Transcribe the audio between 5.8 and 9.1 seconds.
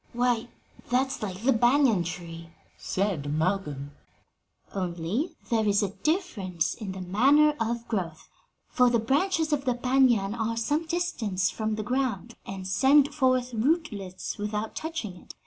a difference in the manner of growth, for the